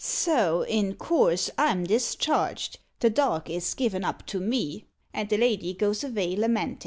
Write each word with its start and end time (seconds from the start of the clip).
So 0.03 0.63
in 0.63 0.95
course 0.95 1.51
I'm 1.59 1.83
discharged; 1.83 2.79
the 3.01 3.11
dog 3.11 3.51
is 3.51 3.75
given 3.75 4.03
up 4.03 4.25
to 4.25 4.39
me; 4.39 4.85
and 5.13 5.29
the 5.29 5.37
lady 5.37 5.75
goes 5.75 6.03
avay 6.03 6.35
lamentin'. 6.35 6.79